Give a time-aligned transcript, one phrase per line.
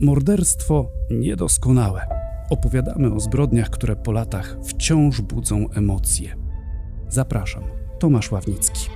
[0.00, 2.06] Morderstwo niedoskonałe.
[2.50, 6.36] Opowiadamy o zbrodniach, które po latach wciąż budzą emocje.
[7.08, 7.62] Zapraszam,
[7.98, 8.90] Tomasz Ławnicki.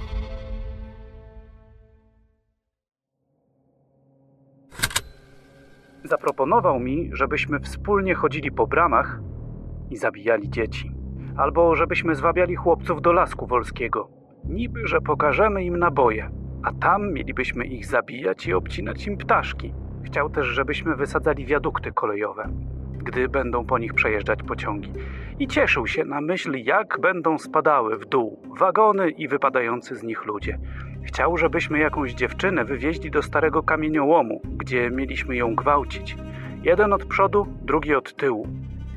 [6.04, 9.20] Zaproponował mi, żebyśmy wspólnie chodzili po bramach
[9.90, 10.92] i zabijali dzieci.
[11.36, 14.08] Albo żebyśmy zwabiali chłopców do lasku wolskiego.
[14.44, 16.30] Niby, że pokażemy im naboje,
[16.62, 19.81] a tam mielibyśmy ich zabijać i obcinać im ptaszki.
[20.04, 22.48] Chciał też, żebyśmy wysadzali wiadukty kolejowe,
[22.98, 24.92] gdy będą po nich przejeżdżać pociągi.
[25.38, 30.24] I cieszył się na myśl, jak będą spadały w dół wagony i wypadający z nich
[30.24, 30.58] ludzie.
[31.04, 36.16] Chciał, żebyśmy jakąś dziewczynę wywieźli do starego kamieniołomu, gdzie mieliśmy ją gwałcić.
[36.62, 38.46] Jeden od przodu, drugi od tyłu.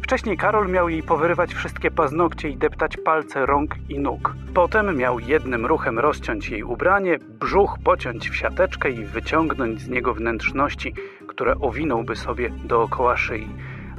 [0.05, 4.35] Wcześniej Karol miał jej powyrywać wszystkie paznokcie i deptać palce rąk i nóg.
[4.53, 10.13] Potem miał jednym ruchem rozciąć jej ubranie, brzuch pociąć w siateczkę i wyciągnąć z niego
[10.13, 10.93] wnętrzności,
[11.27, 13.47] które owinąłby sobie dookoła szyi,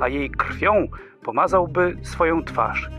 [0.01, 0.89] a jej krwią
[1.23, 2.91] pomazałby swoją twarz.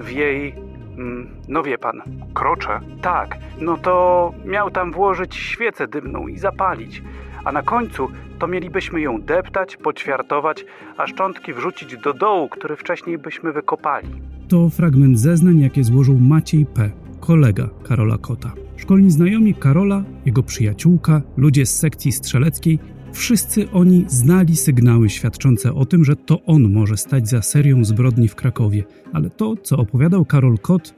[0.00, 0.54] W jej
[0.98, 2.02] Mm, no wie pan,
[2.34, 2.80] krocze?
[3.02, 7.02] Tak, no to miał tam włożyć świecę dymną i zapalić,
[7.44, 10.64] a na końcu to mielibyśmy ją deptać, poćwiartować,
[10.96, 14.08] a szczątki wrzucić do dołu, który wcześniej byśmy wykopali.
[14.48, 18.52] To fragment zeznań, jakie złożył Maciej P., kolega Karola Kota.
[18.76, 22.78] Szkolni znajomi Karola, jego przyjaciółka, ludzie z sekcji strzeleckiej
[23.14, 28.28] Wszyscy oni znali sygnały świadczące o tym, że to on może stać za serią zbrodni
[28.28, 30.94] w Krakowie, ale to, co opowiadał Karol Kot,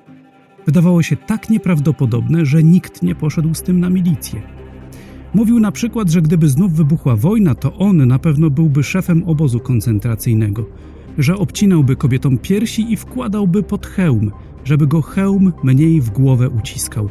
[0.67, 4.43] wydawało się tak nieprawdopodobne, że nikt nie poszedł z tym na milicję.
[5.37, 9.61] Mówił na przykład, że gdyby znów wybuchła wojna, to on na pewno byłby szefem obozu
[9.61, 10.67] koncentracyjnego,
[11.19, 14.31] że obcinałby kobietom piersi i wkładałby pod hełm,
[14.65, 17.09] żeby go hełm mniej w głowę uciskał.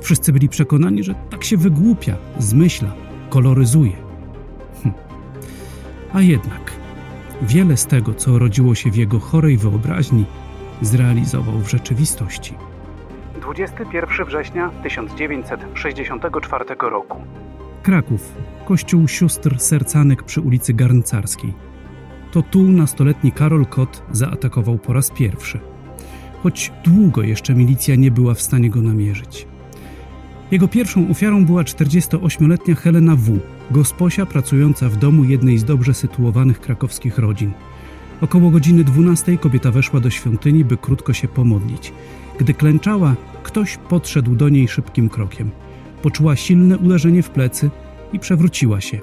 [0.00, 2.94] Wszyscy byli przekonani, że tak się wygłupia, zmyśla,
[3.30, 3.96] koloryzuje.
[6.12, 6.72] A jednak
[7.42, 10.24] wiele z tego, co rodziło się w jego chorej wyobraźni,
[10.82, 12.54] zrealizował w rzeczywistości.
[13.48, 17.22] 21 września 1964 roku.
[17.82, 18.32] Kraków,
[18.66, 21.54] kościół sióstr sercanek przy ulicy Garncarskiej.
[22.32, 25.60] To tu nastoletni Karol Kot zaatakował po raz pierwszy.
[26.42, 29.46] Choć długo jeszcze milicja nie była w stanie go namierzyć.
[30.50, 33.38] Jego pierwszą ofiarą była 48-letnia Helena W.,
[33.70, 37.52] gosposia pracująca w domu jednej z dobrze sytuowanych krakowskich rodzin.
[38.20, 41.92] Około godziny 12 kobieta weszła do świątyni, by krótko się pomodlić.
[42.38, 43.16] Gdy klęczała,
[43.48, 45.50] ktoś podszedł do niej szybkim krokiem.
[46.02, 47.70] Poczuła silne uderzenie w plecy
[48.12, 48.98] i przewróciła się.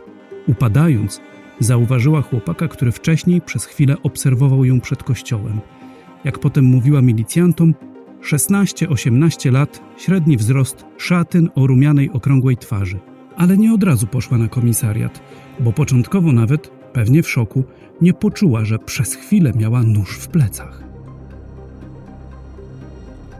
[0.47, 1.21] Upadając,
[1.59, 5.59] zauważyła chłopaka, który wcześniej przez chwilę obserwował ją przed kościołem.
[6.23, 7.73] Jak potem mówiła milicjantom,
[8.21, 12.99] 16-18 lat, średni wzrost, szatyn o rumianej okrągłej twarzy
[13.37, 15.21] ale nie od razu poszła na komisariat,
[15.59, 17.63] bo początkowo nawet, pewnie w szoku,
[18.01, 20.84] nie poczuła, że przez chwilę miała nóż w plecach.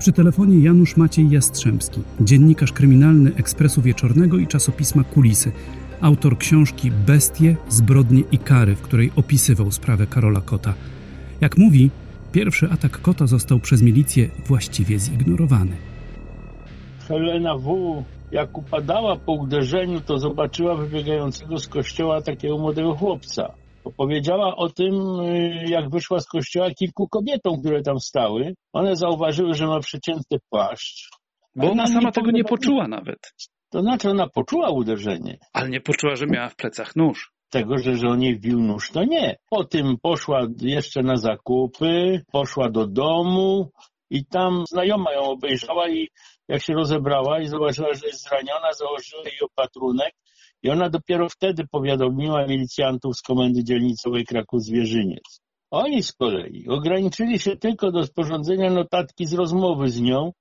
[0.06, 5.52] Przy telefonie Janusz Maciej Jastrzębski, dziennikarz kryminalny Ekspresu Wieczornego i czasopisma Kulisy,
[6.02, 10.74] autor książki Bestie, zbrodnie i kary, w której opisywał sprawę Karola Kota.
[11.42, 11.90] Jak mówi,
[12.32, 15.76] pierwszy atak Kota został przez milicję właściwie zignorowany.
[17.08, 23.54] Helena W jak upadała po uderzeniu, to zobaczyła wybiegającego z kościoła takiego młodego chłopca.
[23.86, 28.54] Opowiedziała o tym, y, jak wyszła z kościoła kilku kobietom, które tam stały.
[28.74, 31.10] One zauważyły, że ma przecięty płaszcz.
[31.56, 33.20] Bo ona sama tego nie poczuła nawet.
[33.70, 35.38] To znaczy ona poczuła uderzenie.
[35.54, 37.32] Ale nie poczuła, że miała w plecach nóż.
[37.50, 39.38] Tego, że, że on jej wbił nóż, to nie.
[39.50, 43.72] Po tym poszła jeszcze na zakupy, poszła do domu
[44.10, 46.08] i tam znajoma ją obejrzała i
[46.48, 50.14] jak się rozebrała i zobaczyła, że jest zraniona, założyła jej opatrunek
[50.66, 55.42] i ona dopiero wtedy powiadomiła milicjantów z Komendy Dzielnicowej Kraków-Zwierzyniec.
[55.72, 60.32] Oni z kolei ograniczyli się tylko do sporządzenia notatki z rozmowy z nią,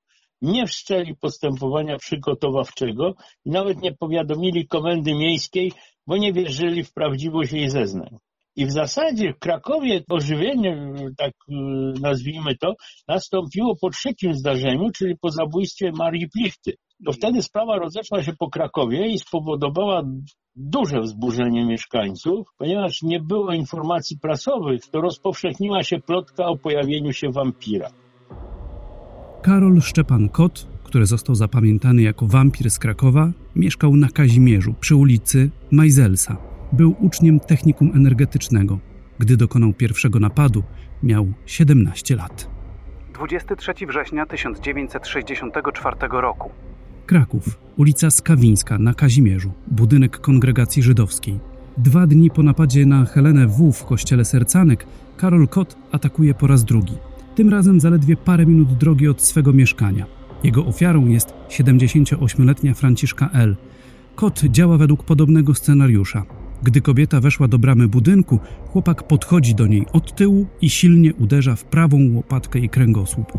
[0.43, 3.15] nie wszczęli postępowania przygotowawczego
[3.45, 5.73] i nawet nie powiadomili Komendy Miejskiej,
[6.07, 8.19] bo nie wierzyli w prawdziwość jej zeznań.
[8.57, 11.53] I w zasadzie w Krakowie ożywienie, tak y,
[12.01, 12.75] nazwijmy to,
[13.09, 16.75] nastąpiło po trzecim zdarzeniu, czyli po zabójstwie Marii Plichty.
[17.05, 20.03] To wtedy sprawa rozeszła się po Krakowie i spowodowała
[20.57, 27.31] duże wzburzenie mieszkańców, ponieważ nie było informacji prasowych, to rozpowszechniła się plotka o pojawieniu się
[27.31, 27.91] wampira.
[29.43, 35.51] Karol Szczepan Kot, który został zapamiętany jako wampir z Krakowa, mieszkał na Kazimierzu przy ulicy
[35.71, 36.37] Majzelsa.
[36.73, 38.79] Był uczniem technikum energetycznego.
[39.19, 40.63] Gdy dokonał pierwszego napadu,
[41.03, 42.51] miał 17 lat.
[43.15, 46.51] 23 września 1964 roku.
[47.07, 51.39] Kraków, ulica Skawińska na Kazimierzu, budynek kongregacji żydowskiej.
[51.79, 53.73] Dwa dni po napadzie na Helenę W.
[53.73, 54.87] w kościele Sercanek,
[55.17, 56.95] Karol Kot atakuje po raz drugi.
[57.35, 60.07] Tym razem zaledwie parę minut drogi od swego mieszkania.
[60.45, 63.57] Jego ofiarą jest 78-letnia Franciszka L.
[64.15, 66.25] Kot działa według podobnego scenariusza.
[66.63, 71.57] Gdy kobieta weszła do bramy budynku, chłopak podchodzi do niej od tyłu i silnie uderza
[71.57, 73.33] w prawą łopatkę i kręgosłup.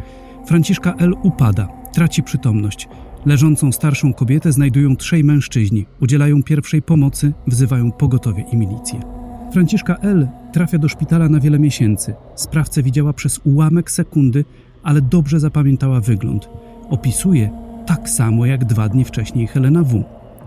[0.47, 1.13] Franciszka L.
[1.23, 2.88] upada, traci przytomność.
[3.25, 9.00] Leżącą starszą kobietę znajdują trzej mężczyźni, udzielają pierwszej pomocy, wzywają pogotowie i milicję.
[9.54, 10.27] Franciszka L.
[10.54, 12.13] trafia do szpitala na wiele miesięcy.
[12.36, 14.45] Sprawcę widziała przez ułamek sekundy,
[14.83, 16.50] ale dobrze zapamiętała wygląd.
[16.89, 17.50] Opisuje
[17.86, 20.04] tak samo jak dwa dni wcześniej Helena W.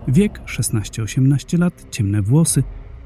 [0.07, 2.63] Wiek 16-18 lat, ciemne włosy,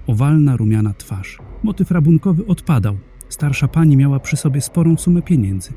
[0.07, 1.37] owalna, rumiana twarz.
[1.63, 2.97] Motyw rabunkowy odpadał.
[3.29, 5.73] Starsza pani miała przy sobie sporą sumę pieniędzy,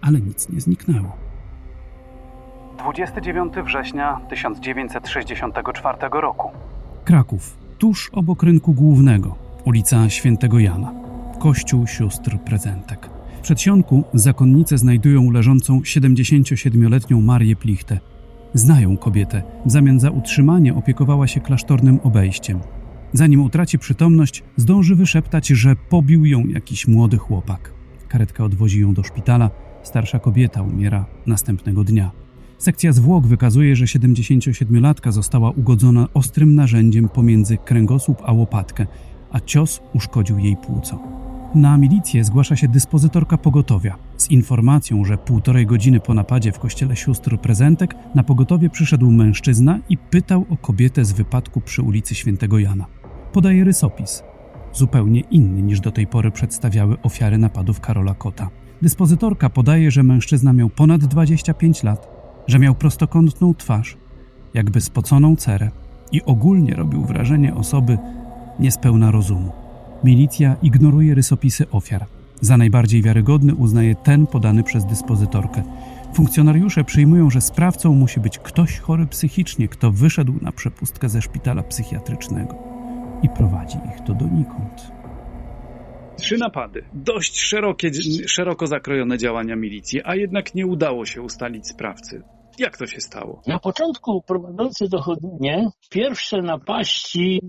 [0.00, 1.27] ale nic nie zniknęło.
[2.78, 6.50] 29 września 1964 roku.
[7.04, 10.92] Kraków, tuż obok rynku głównego, ulica Świętego Jana,
[11.38, 13.10] kościół sióstr prezentek.
[13.38, 17.98] W przedsionku zakonnice znajdują leżącą 77-letnią Marię Plichtę.
[18.54, 19.42] Znają kobietę.
[19.66, 22.60] W zamian za utrzymanie opiekowała się klasztornym obejściem.
[23.12, 27.72] Zanim utraci przytomność, zdąży wyszeptać, że pobił ją jakiś młody chłopak.
[28.08, 29.50] Karetka odwozi ją do szpitala.
[29.82, 32.10] Starsza kobieta umiera następnego dnia.
[32.58, 38.86] Sekcja zwłok wykazuje, że 77-latka została ugodzona ostrym narzędziem pomiędzy kręgosłup a łopatkę,
[39.30, 40.98] a cios uszkodził jej płuco.
[41.54, 46.96] Na milicję zgłasza się dyspozytorka pogotowia z informacją, że półtorej godziny po napadzie w kościele
[46.96, 52.58] sióstr prezentek na pogotowie przyszedł mężczyzna i pytał o kobietę z wypadku przy ulicy Świętego
[52.58, 52.86] Jana.
[53.32, 54.22] Podaje rysopis,
[54.72, 58.50] zupełnie inny niż do tej pory przedstawiały ofiary napadów Karola Kota.
[58.82, 62.17] Dyspozytorka podaje, że mężczyzna miał ponad 25 lat,
[62.48, 63.96] że miał prostokątną twarz,
[64.54, 65.70] jakby spoconą cerę
[66.12, 67.98] i ogólnie robił wrażenie osoby
[68.58, 69.52] niespełna rozumu.
[70.04, 72.06] Milicja ignoruje rysopisy ofiar.
[72.40, 75.62] Za najbardziej wiarygodny uznaje ten podany przez dyspozytorkę.
[76.14, 81.62] Funkcjonariusze przyjmują, że sprawcą musi być ktoś chory psychicznie, kto wyszedł na przepustkę ze szpitala
[81.62, 82.54] psychiatrycznego
[83.22, 84.92] i prowadzi ich to donikąd.
[86.16, 87.90] Trzy napady, dość szerokie,
[88.26, 92.22] szeroko zakrojone działania milicji, a jednak nie udało się ustalić sprawcy.
[92.58, 93.42] Jak to się stało?
[93.46, 97.40] Na początku prowadzący dochodzenie pierwsze napaści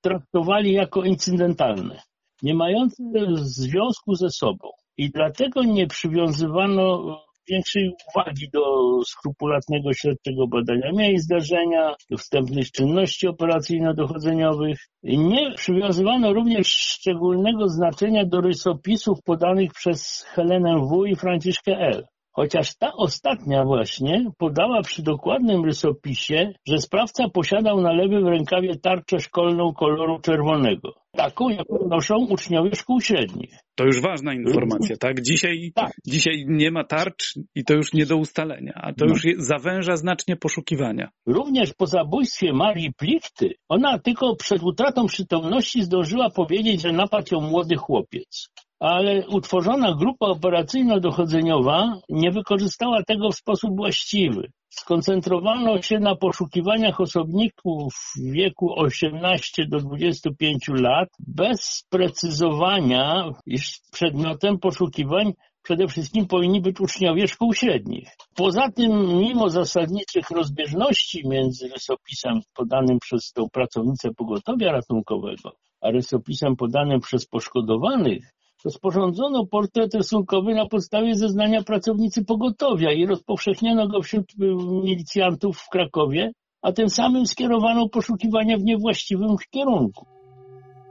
[0.00, 2.02] traktowali jako incydentalne,
[2.42, 3.02] nie mające
[3.36, 4.68] związku ze sobą.
[4.96, 7.16] I dlatego nie przywiązywano
[7.50, 8.62] większej uwagi do
[9.04, 14.78] skrupulatnego śledczego badania miejsc zdarzenia, do wstępnych czynności operacyjno-dochodzeniowych.
[15.02, 21.06] Nie przywiązywano również szczególnego znaczenia do rysopisów podanych przez Helenę W.
[21.06, 22.06] i Franciszkę L.
[22.34, 29.20] Chociaż ta ostatnia właśnie podała przy dokładnym rysopisie, że sprawca posiadał na lewym rękawie tarczę
[29.20, 30.94] szkolną koloru czerwonego.
[31.16, 33.50] Taką, jaką noszą uczniowie szkół średnich.
[33.74, 35.22] To już ważna informacja, tak?
[35.22, 35.92] Dzisiaj, Tak.
[36.06, 39.12] dzisiaj nie ma tarcz i to już nie do ustalenia, a to No.
[39.12, 41.08] już zawęża znacznie poszukiwania.
[41.26, 47.40] Również po zabójstwie Marii Plichty, ona tylko przed utratą przytomności zdążyła powiedzieć, że napadł ją
[47.40, 48.48] młody chłopiec.
[48.82, 54.50] Ale utworzona grupa operacyjno-dochodzeniowa nie wykorzystała tego w sposób właściwy.
[54.70, 64.58] Skoncentrowano się na poszukiwaniach osobników w wieku 18 do 25 lat, bez precyzowania, iż przedmiotem
[64.58, 68.08] poszukiwań przede wszystkim powinni być uczniowie szkół średnich.
[68.34, 76.56] Poza tym, mimo zasadniczych rozbieżności między rysopisem podanym przez tą pracownicę pogotowia ratunkowego, a rysopisem
[76.56, 78.32] podanym przez poszkodowanych,
[78.70, 84.36] sporządzono portret rysunkowy na podstawie zeznania pracownicy pogotowia i rozpowszechniono go wśród y,
[84.84, 90.06] milicjantów w Krakowie, a tym samym skierowano poszukiwania w niewłaściwym kierunku.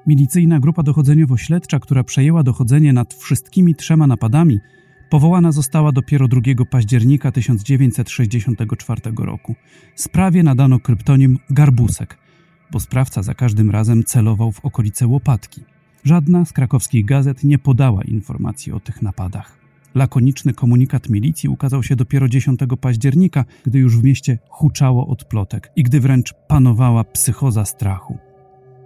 [0.07, 4.59] Milicyjna grupa dochodzeniowo-śledcza, która przejęła dochodzenie nad wszystkimi trzema napadami,
[5.09, 9.55] powołana została dopiero 2 października 1964 roku.
[9.95, 12.17] Sprawie nadano kryptonim Garbusek,
[12.71, 15.61] bo sprawca za każdym razem celował w okolice łopatki.
[16.03, 19.57] Żadna z krakowskich gazet nie podała informacji o tych napadach.
[19.95, 25.71] Lakoniczny komunikat milicji ukazał się dopiero 10 października, gdy już w mieście huczało od plotek
[25.75, 28.17] i gdy wręcz panowała psychoza strachu.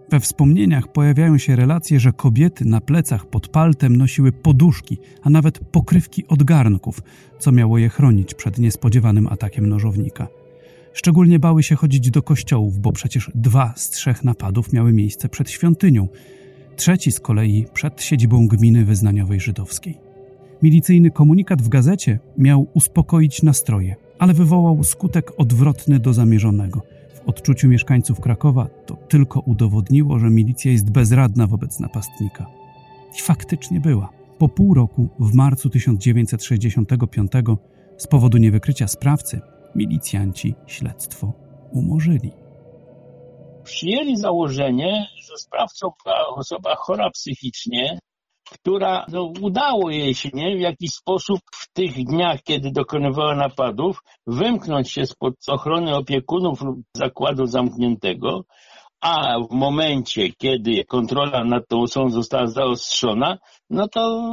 [0.10, 5.60] We wspomnieniach pojawiają się relacje, że kobiety na plecach pod paltem nosiły poduszki, a nawet
[5.60, 7.02] pokrywki od garnków,
[7.40, 10.28] co miało je chronić przed niespodziewanym atakiem nożownika.
[10.94, 15.52] Szczególnie bały się chodzić do kościołów, bo przecież dwa z trzech napadów miały miejsce przed
[15.52, 16.08] świątynią,
[16.75, 19.98] trzeci z kolei przed siedzibą gminy wyznaniowej żydowskiej.
[20.62, 26.82] Milicyjny komunikat w gazecie miał uspokoić nastroje, ale wywołał skutek odwrotny do zamierzonego.
[27.13, 32.46] W odczuciu mieszkańców Krakowa to tylko udowodniło, że milicja jest bezradna wobec napastnika.
[33.20, 34.10] I faktycznie była.
[34.38, 37.32] Po pół roku, w marcu 1965,
[37.98, 39.41] z powodu niewykrycia sprawcy,
[39.75, 41.34] milicjanci śledztwo
[41.72, 42.45] umorzyli.
[43.66, 48.00] Przyjęli założenie, że sprawcą była osoba chora psychicznie,
[48.52, 54.00] która no, udało jej się nie, w jakiś sposób w tych dniach, kiedy dokonywała napadów,
[54.28, 58.46] wymknąć się spod ochrony opiekunów lub zakładu zamkniętego,
[59.02, 63.38] a w momencie, kiedy kontrola nad tą osobą została zaostrzona,
[63.70, 64.30] no to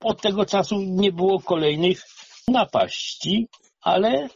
[0.00, 2.02] od tego czasu nie było kolejnych
[2.48, 3.48] napaści,
[3.84, 4.28] ale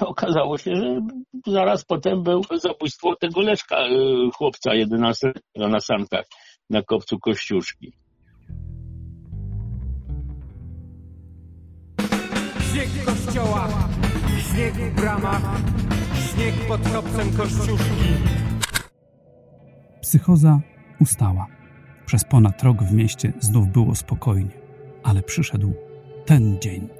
[0.00, 1.00] okazało się, że
[1.46, 3.90] zaraz potem było zabójstwo tego Leszka, e,
[4.34, 6.24] chłopca 11 na sankach
[6.70, 7.92] na kopcu Kościuszki.
[12.72, 13.88] Śnieg w kościołach,
[14.52, 15.42] śnieg w bramach,
[16.30, 18.10] śnieg pod kopcem Kościuszki.
[20.02, 20.60] Psychoza
[21.00, 21.46] ustała.
[22.06, 24.60] Przez ponad rok w mieście znów było spokojnie,
[25.02, 25.72] ale przyszedł
[26.26, 26.99] ten dzień.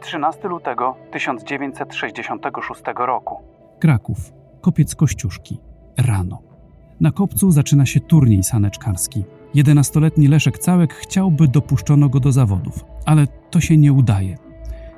[0.00, 3.36] 13 lutego 1966 roku.
[3.78, 5.60] Kraków, kopiec Kościuszki,
[5.98, 6.42] rano.
[7.00, 9.24] Na kopcu zaczyna się turniej saneczkarski.
[9.54, 14.38] Jedenastoletni Leszek Całek chciałby dopuszczono go do zawodów, ale to się nie udaje.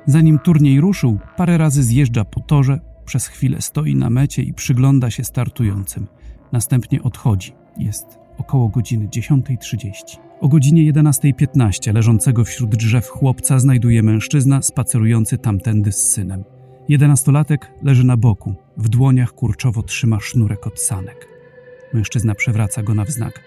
[0.05, 5.11] Zanim turniej ruszył, parę razy zjeżdża po torze, przez chwilę stoi na mecie i przygląda
[5.11, 6.07] się startującym.
[6.51, 7.53] Następnie odchodzi.
[7.77, 9.91] Jest około godziny 10.30.
[10.39, 16.43] O godzinie 11.15 leżącego wśród drzew chłopca znajduje mężczyzna spacerujący tamtędy z synem.
[16.89, 21.27] Jedenastolatek leży na boku, w dłoniach kurczowo trzyma sznurek od sanek.
[21.93, 23.41] Mężczyzna przewraca go na wznak.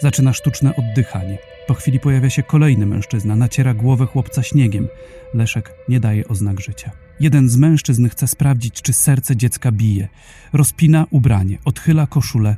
[0.00, 1.38] Zaczyna sztuczne oddychanie.
[1.66, 4.88] Po chwili pojawia się kolejny mężczyzna, naciera głowę chłopca śniegiem.
[5.34, 6.90] Leszek nie daje oznak życia.
[7.20, 10.08] Jeden z mężczyzn chce sprawdzić, czy serce dziecka bije.
[10.52, 12.56] Rozpina ubranie, odchyla koszulę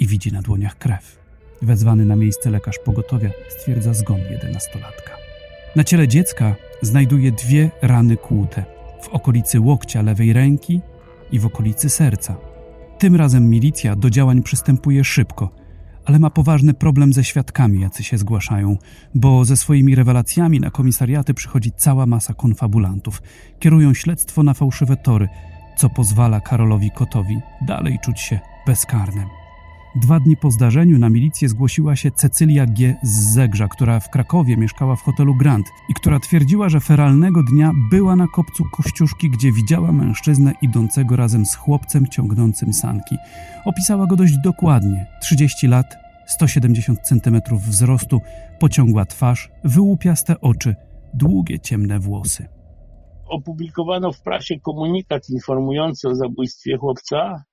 [0.00, 1.18] i widzi na dłoniach krew.
[1.62, 5.12] Wezwany na miejsce lekarz pogotowia stwierdza zgon jedenastolatka.
[5.76, 8.64] Na ciele dziecka znajduje dwie rany kłute
[9.02, 10.80] w okolicy łokcia lewej ręki
[11.32, 12.36] i w okolicy serca.
[12.98, 15.50] Tym razem milicja do działań przystępuje szybko,
[16.04, 18.76] ale ma poważny problem ze świadkami, jacy się zgłaszają,
[19.14, 23.22] bo ze swoimi rewelacjami na komisariaty przychodzi cała masa konfabulantów.
[23.58, 25.28] Kierują śledztwo na fałszywe tory,
[25.76, 29.37] co pozwala Karolowi Kotowi dalej czuć się bezkarnym.
[29.94, 32.94] Dwa dni po zdarzeniu na milicję zgłosiła się Cecylia G.
[33.02, 37.72] z Zegrza, która w Krakowie mieszkała w hotelu Grand i która twierdziła, że feralnego dnia
[37.90, 43.16] była na kopcu Kościuszki, gdzie widziała mężczyznę idącego razem z chłopcem ciągnącym sanki.
[43.64, 45.06] Opisała go dość dokładnie.
[45.22, 48.20] 30 lat, 170 cm wzrostu,
[48.60, 50.74] pociągła twarz, wyłupiaste oczy,
[51.14, 52.48] długie ciemne włosy.
[53.28, 57.44] Opublikowano w prasie komunikat informujący o zabójstwie chłopca,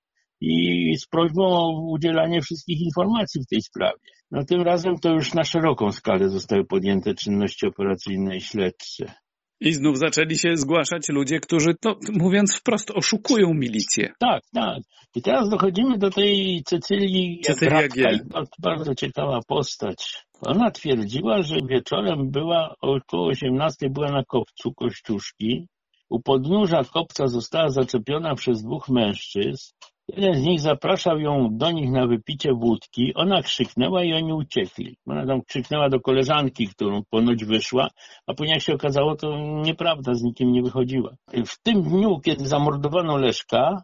[0.42, 4.00] i z prośbą o udzielanie wszystkich informacji w tej sprawie.
[4.32, 9.14] No tym razem to już na szeroką skalę zostały podjęte czynności operacyjne i śledcze.
[9.62, 14.14] I znów zaczęli się zgłaszać ludzie, którzy, to mówiąc wprost, oszukują milicję.
[14.20, 14.80] Tak, tak.
[15.16, 18.20] I teraz dochodzimy do tej Cecylii Cecylia G.
[18.60, 20.26] Bardzo ciekawa postać.
[20.42, 25.68] Ona twierdziła, że wieczorem była około 18 była na kopcu Kościuszki.
[26.10, 29.72] U podnóża kopca została zaczepiona przez dwóch mężczyzn.
[30.08, 33.14] Jeden z nich zapraszał ją do nich na wypicie wódki.
[33.16, 34.98] Ona krzyknęła i oni uciekli.
[35.08, 37.88] Ona tam krzyknęła do koleżanki, którą ponoć wyszła,
[38.28, 41.16] a później jak się okazało, to nieprawda, z nikim nie wychodziła.
[41.46, 43.82] W tym dniu, kiedy zamordowano Leszka,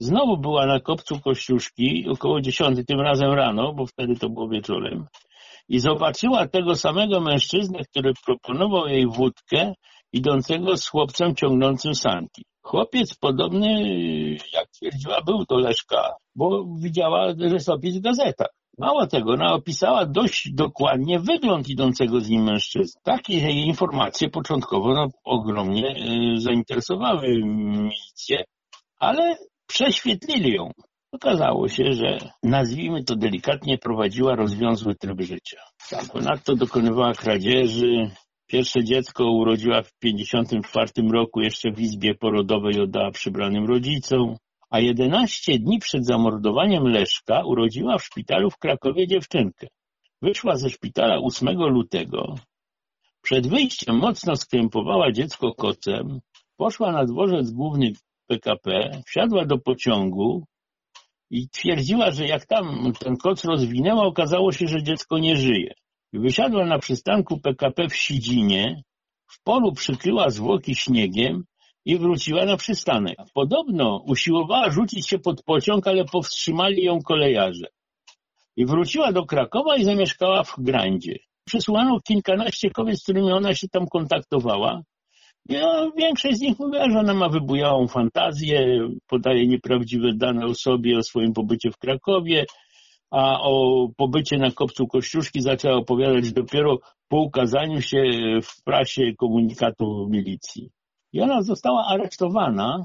[0.00, 5.06] znowu była na kopcu Kościuszki około dziesiątej, tym razem rano, bo wtedy to było wieczorem,
[5.68, 9.74] i zobaczyła tego samego mężczyznę, który proponował jej wódkę,
[10.12, 12.44] idącego z chłopcem ciągnącym sanki.
[12.62, 13.82] Chłopiec podobny,
[14.52, 18.48] jak twierdziła, był do Leszka, bo widziała rysopis w gazetach.
[18.78, 23.00] Mało tego, ona opisała dość dokładnie wygląd idącego z nim mężczyzny.
[23.04, 25.96] Takie informacje początkowo no, ogromnie
[26.36, 28.44] y, zainteresowały milicję,
[28.98, 30.70] ale prześwietlili ją.
[31.12, 35.60] Okazało się, że nazwijmy to delikatnie, prowadziła rozwiązły tryb życia.
[35.90, 38.10] Tak, ponadto dokonywała kradzieży,
[38.52, 44.36] Pierwsze dziecko urodziła w 1954 roku jeszcze w izbie porodowej oddała przybranym rodzicom,
[44.70, 49.66] a 11 dni przed zamordowaniem Leszka urodziła w szpitalu w Krakowie dziewczynkę.
[50.22, 52.34] Wyszła ze szpitala 8 lutego.
[53.22, 56.20] Przed wyjściem mocno skrępowała dziecko kocem,
[56.56, 57.92] poszła na dworzec główny
[58.26, 60.44] PKP, wsiadła do pociągu
[61.30, 65.74] i twierdziła, że jak tam ten koc rozwinęła, okazało się, że dziecko nie żyje.
[66.12, 68.82] Wysiadła na przystanku PKP w Sidzinie,
[69.26, 71.44] w polu przykryła zwłoki śniegiem
[71.84, 73.16] i wróciła na przystanek.
[73.34, 77.66] Podobno usiłowała rzucić się pod pociąg, ale powstrzymali ją kolejarze.
[78.56, 81.18] I wróciła do Krakowa i zamieszkała w Grandzie.
[81.46, 84.82] Przesłano kilkanaście kobiet, z którymi ona się tam kontaktowała.
[85.48, 85.54] I
[85.96, 91.02] większość z nich mówiła, że ona ma wybujałą fantazję, podaje nieprawdziwe dane o sobie, o
[91.02, 92.44] swoim pobycie w Krakowie,
[93.12, 96.78] a o pobycie na kopcu Kościuszki zaczęła opowiadać dopiero
[97.08, 98.02] po ukazaniu się
[98.42, 100.70] w prasie komunikatu milicji.
[101.12, 102.84] I ona została aresztowana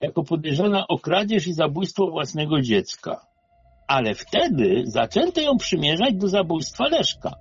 [0.00, 3.26] jako podejrzana o kradzież i zabójstwo własnego dziecka.
[3.88, 7.34] Ale wtedy zaczęto ją przymierzać do zabójstwa Leszka.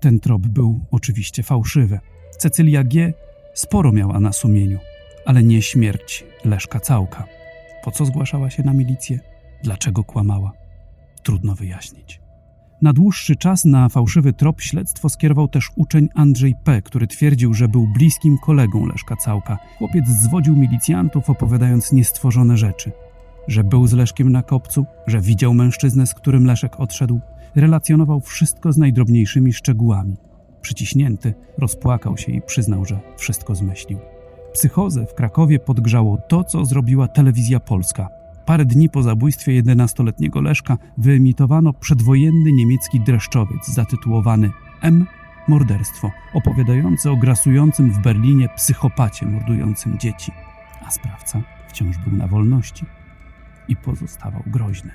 [0.00, 1.98] Ten trop był oczywiście fałszywy.
[2.38, 3.12] Cecylia G.
[3.54, 4.78] sporo miała na sumieniu,
[5.26, 7.24] ale nie śmierć Leszka Całka.
[7.84, 9.31] Po co zgłaszała się na milicję?
[9.62, 10.52] Dlaczego kłamała?
[11.22, 12.22] Trudno wyjaśnić.
[12.82, 17.68] Na dłuższy czas na fałszywy trop śledztwo skierował też uczeń Andrzej P., który twierdził, że
[17.68, 19.58] był bliskim kolegą Leszka Całka.
[19.78, 22.92] Chłopiec zwodził milicjantów, opowiadając niestworzone rzeczy.
[23.48, 27.20] Że był z Leszkiem na kopcu, że widział mężczyznę, z którym Leszek odszedł.
[27.54, 30.16] Relacjonował wszystko z najdrobniejszymi szczegółami.
[30.62, 33.98] Przyciśnięty, rozpłakał się i przyznał, że wszystko zmyślił.
[34.52, 38.08] Psychozę w Krakowie podgrzało to, co zrobiła telewizja polska–
[38.46, 45.06] Parę dni po zabójstwie 11-letniego Leszka wyemitowano przedwojenny niemiecki dreszczowiec zatytułowany M.
[45.48, 50.32] Morderstwo, opowiadający o grasującym w Berlinie psychopacie mordującym dzieci.
[50.86, 52.86] A sprawca wciąż był na wolności
[53.68, 54.90] i pozostawał groźny.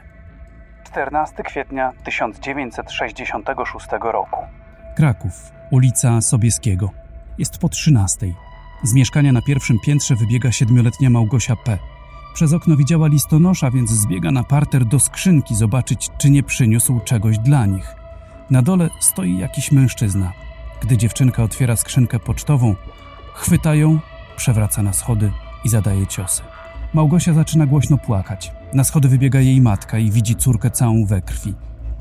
[0.83, 4.39] 14 kwietnia 1966 roku.
[4.95, 6.89] Kraków, ulica Sobieskiego.
[7.37, 8.27] Jest po 13.
[8.83, 11.77] Z mieszkania na pierwszym piętrze wybiega siedmioletnia Małgosia P
[12.37, 17.39] przez okno widziała listonosza, więc zbiega na parter do skrzynki zobaczyć, czy nie przyniósł czegoś
[17.39, 17.95] dla nich.
[18.49, 20.33] Na dole stoi jakiś mężczyzna.
[20.81, 22.75] Gdy dziewczynka otwiera skrzynkę pocztową,
[23.33, 23.99] chwyta ją,
[24.35, 25.31] przewraca na schody
[25.63, 26.41] i zadaje ciosy.
[26.93, 28.51] Małgosia zaczyna głośno płakać.
[28.73, 31.53] Na schody wybiega jej matka i widzi córkę całą we krwi.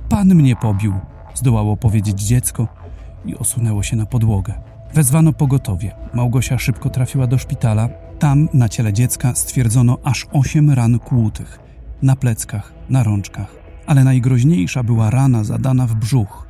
[0.08, 0.94] Pan mnie pobił,
[1.34, 2.68] zdołało powiedzieć dziecko
[3.24, 4.54] i osunęło się na podłogę.
[4.94, 5.94] Wezwano pogotowie.
[6.14, 11.66] Małgosia szybko trafiła do szpitala, tam na ciele dziecka stwierdzono aż osiem ran kłutych
[12.02, 13.54] na pleckach, na rączkach,
[13.86, 16.46] ale najgroźniejsza była rana zadana w brzuch.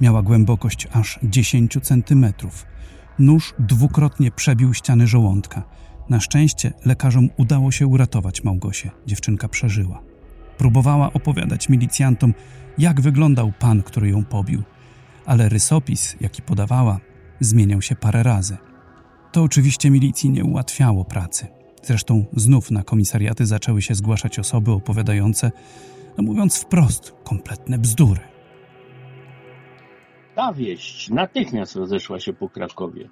[0.00, 2.66] Miała głębokość aż 10 centymetrów.
[3.18, 5.62] Nóż dwukrotnie przebił ściany żołądka.
[6.08, 8.90] Na szczęście lekarzom udało się uratować Małgosię.
[9.06, 10.00] Dziewczynka przeżyła.
[10.58, 12.34] Próbowała opowiadać milicjantom,
[12.78, 14.62] jak wyglądał pan, który ją pobił,
[15.26, 17.00] ale rysopis, jaki podawała,
[17.44, 18.56] zmieniał się parę razy.
[19.32, 21.46] To oczywiście milicji nie ułatwiało pracy.
[21.82, 25.50] Zresztą znów na komisariaty zaczęły się zgłaszać osoby opowiadające,
[26.18, 28.20] no mówiąc wprost, kompletne bzdury.
[30.34, 33.08] Ta wieść natychmiast rozeszła się po Krakowie.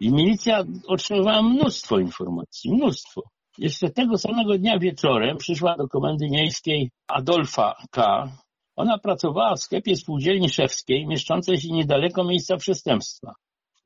[0.00, 3.22] I milicja otrzymywała mnóstwo informacji, mnóstwo.
[3.58, 8.28] Jeszcze tego samego dnia wieczorem przyszła do komendy miejskiej Adolfa K.
[8.76, 13.32] Ona pracowała w sklepie spółdzielni szewskiej, mieszczącej się niedaleko miejsca przestępstwa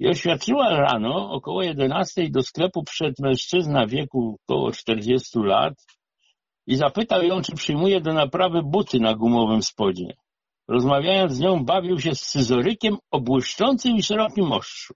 [0.00, 5.74] i oświadczyła rano około 11 do sklepu przed mężczyzna wieku około 40 lat
[6.66, 10.14] i zapytał ją, czy przyjmuje do naprawy buty na gumowym spodzie.
[10.68, 14.94] Rozmawiając z nią, bawił się scyzorykiem o błyszczącym i szerokim ostrzu.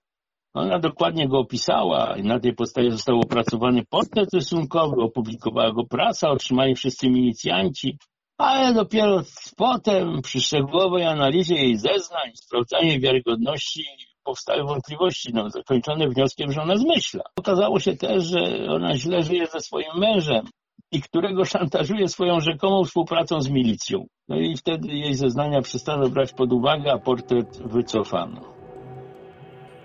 [0.53, 6.29] Ona dokładnie go opisała i na tej podstawie został opracowany portret rysunkowy, opublikowała go prasa,
[6.29, 7.97] otrzymali wszyscy milicjanci,
[8.37, 9.21] ale dopiero
[9.57, 13.83] potem, przy szczegółowej analizie jej zeznań, sprawdzaniu wiarygodności
[14.25, 17.23] powstały wątpliwości, no, zakończone wnioskiem, że ona zmyśla.
[17.35, 20.45] Okazało się też, że ona źle żyje ze swoim mężem
[20.91, 24.05] i którego szantażuje swoją rzekomą współpracą z milicją.
[24.29, 28.41] No i wtedy jej zeznania przestano brać pod uwagę, a portret wycofano.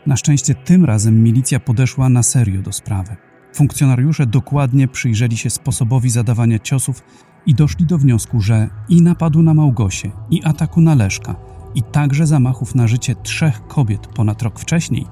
[0.07, 3.17] Na szczęście tym razem milicja podeszła na serio do sprawy.
[3.55, 7.03] Funkcjonariusze dokładnie przyjrzeli się sposobowi zadawania ciosów
[7.47, 11.35] i doszli do wniosku, że i napadu na Małgosię, i ataku na Leszka–
[11.75, 15.07] i także zamachów na życie trzech kobiet ponad rok wcześniej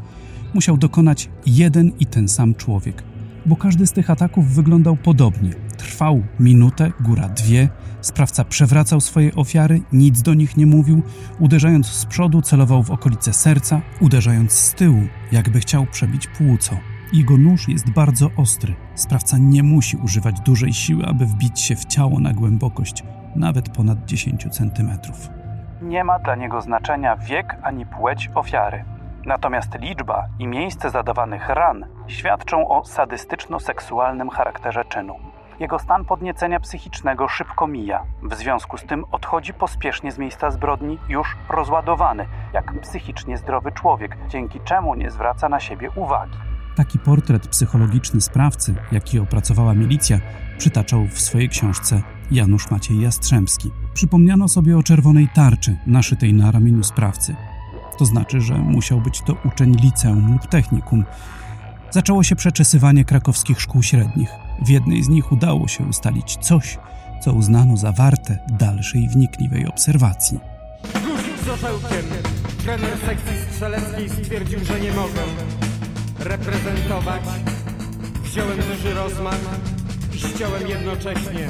[0.55, 3.03] musiał dokonać jeden i ten sam człowiek,
[3.47, 5.51] bo każdy z tych ataków wyglądał podobnie.
[5.77, 7.69] Trwał minutę, góra dwie,
[8.01, 11.03] sprawca przewracał swoje ofiary, nic do nich nie mówił,
[11.39, 16.77] uderzając z przodu celował w okolice serca, uderzając z tyłu, jakby chciał przebić płuco.
[17.13, 18.75] Jego nóż jest bardzo ostry.
[18.95, 23.05] Sprawca nie musi używać dużej siły, aby wbić się w ciało na głębokość,
[23.37, 25.38] nawet ponad 10 centymetrów
[25.89, 28.85] nie ma dla niego znaczenia wiek ani płeć ofiary.
[29.25, 35.15] Natomiast liczba i miejsce zadawanych ran świadczą o sadystyczno-seksualnym charakterze czynu.
[35.61, 38.03] Jego stan podniecenia psychicznego szybko mija.
[38.23, 44.17] W związku z tym odchodzi pospiesznie z miejsca zbrodni, już rozładowany, jak psychicznie zdrowy człowiek,
[44.29, 46.39] dzięki czemu nie zwraca na siebie uwagi.
[46.77, 50.19] Taki portret psychologiczny sprawcy, jaki opracowała milicja,
[50.59, 53.71] przytaczał w swojej książce Janusz Maciej Jastrzębski.
[53.95, 57.37] Przypomniano sobie o czerwonej tarczy naszytej na ramieniu sprawcy.
[57.99, 61.05] To znaczy, że musiał być to uczeń liceum lub technikum.
[61.91, 64.31] Zaczęło się przeczesywanie krakowskich szkół średnich.
[64.67, 66.79] W jednej z nich udało się ustalić coś,
[67.25, 70.39] co uznano za warte dalszej wnikliwej obserwacji.
[70.95, 72.07] Guzik z orzełkiem.
[72.63, 75.23] Trener sekcji strzeleckiej stwierdził, że nie mogę
[76.19, 77.23] reprezentować.
[78.25, 79.41] Wziąłem duży rozmach
[80.15, 81.49] i ściąłem jednocześnie.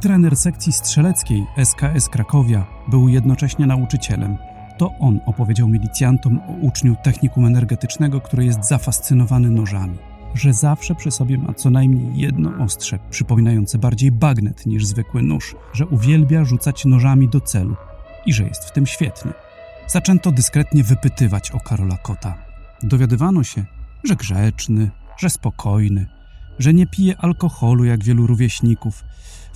[0.00, 4.36] Trener sekcji strzeleckiej SKS Krakowia był jednocześnie nauczycielem.
[4.78, 9.98] To on opowiedział milicjantom o uczniu technikum energetycznego, który jest zafascynowany nożami.
[10.34, 15.56] Że zawsze przy sobie ma co najmniej jedno ostrze, przypominające bardziej bagnet niż zwykły nóż,
[15.72, 17.76] że uwielbia rzucać nożami do celu
[18.26, 19.32] i że jest w tym świetny.
[19.86, 22.34] Zaczęto dyskretnie wypytywać o Karola Kota.
[22.82, 23.64] Dowiadywano się,
[24.04, 26.06] że grzeczny, że spokojny,
[26.58, 29.04] że nie pije alkoholu jak wielu rówieśników.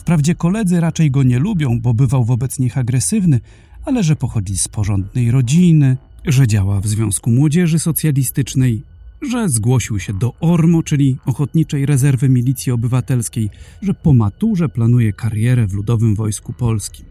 [0.05, 3.41] Wprawdzie koledzy raczej go nie lubią, bo bywał wobec nich agresywny,
[3.85, 8.83] ale że pochodzi z porządnej rodziny, że działa w Związku Młodzieży Socjalistycznej,
[9.31, 13.51] że zgłosił się do ORMO, czyli Ochotniczej Rezerwy Milicji Obywatelskiej,
[13.83, 17.07] że po maturze planuje karierę w Ludowym Wojsku Polskim.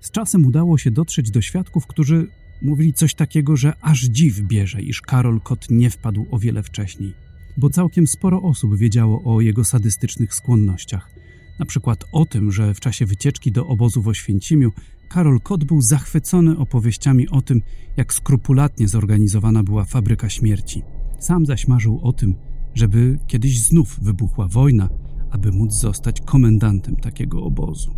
[0.00, 2.26] Z czasem udało się dotrzeć do świadków, którzy
[2.62, 7.14] mówili coś takiego, że aż dziw bierze, iż Karol Kot nie wpadł o wiele wcześniej,
[7.56, 11.21] bo całkiem sporo osób wiedziało o jego sadystycznych skłonnościach.
[11.62, 14.70] Na przykład o tym, że w czasie wycieczki do obozu w Oświęcimiu
[15.08, 17.60] Karol Kot był zachwycony opowieściami o tym,
[17.96, 20.82] jak skrupulatnie zorganizowana była fabryka śmierci.
[21.18, 22.34] Sam zaś marzył o tym,
[22.74, 24.88] żeby kiedyś znów wybuchła wojna,
[25.30, 27.94] aby móc zostać komendantem takiego obozu.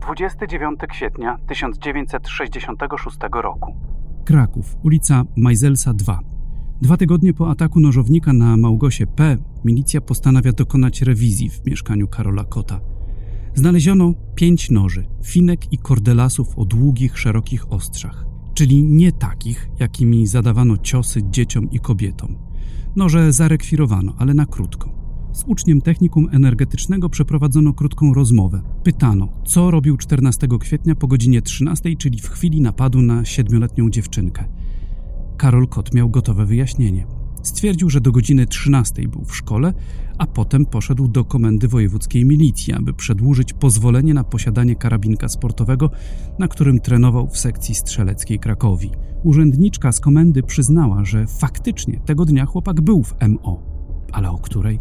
[0.00, 3.76] 29 kwietnia 1966 roku.
[4.24, 6.35] Kraków, ulica Majzelsa 2.
[6.82, 9.38] Dwa tygodnie po ataku nożownika na Małgosie P.
[9.64, 12.80] milicja postanawia dokonać rewizji w mieszkaniu Karola Kota.
[13.54, 20.76] Znaleziono pięć noży, finek i kordelasów o długich, szerokich ostrzach, czyli nie takich, jakimi zadawano
[20.76, 22.36] ciosy dzieciom i kobietom.
[22.96, 24.90] Noże zarekwirowano, ale na krótko.
[25.32, 28.62] Z uczniem technikum energetycznego przeprowadzono krótką rozmowę.
[28.82, 34.44] Pytano, co robił 14 kwietnia po godzinie 13, czyli w chwili napadu na siedmioletnią dziewczynkę.
[35.36, 37.06] Karol Kot miał gotowe wyjaśnienie.
[37.42, 39.72] Stwierdził, że do godziny 13 był w szkole,
[40.18, 45.90] a potem poszedł do komendy wojewódzkiej milicji, aby przedłużyć pozwolenie na posiadanie karabinka sportowego,
[46.38, 48.90] na którym trenował w sekcji strzeleckiej Krakowi.
[49.24, 53.62] Urzędniczka z komendy przyznała, że faktycznie tego dnia chłopak był w MO,
[54.12, 54.80] ale o której?